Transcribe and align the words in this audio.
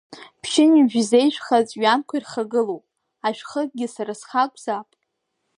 Ԥшьынҩажәи 0.41 1.07
зежә 1.09 1.37
хы 1.45 1.53
аҵәҩанқәа 1.59 2.15
ирхагылоуп, 2.17 2.83
ашә-хыкгьы 3.27 3.87
сара 3.95 4.13
схы 4.19 4.37
акәзаап! 4.43 4.89